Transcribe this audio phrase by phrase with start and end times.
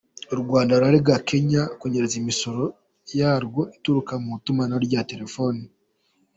[0.33, 2.63] U Rwanda rurarega Kenya kunyereza imisoro
[3.19, 5.63] yarwo ituruka mu itumanaho rya terefoni.